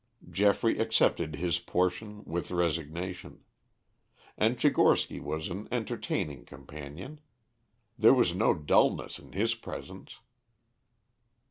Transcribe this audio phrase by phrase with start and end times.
[0.31, 3.43] Geoffrey accepted his portion with resignation.
[4.35, 7.19] And Tchigorsky was an entertaining companion.
[7.99, 10.19] There was no dullness in his presence.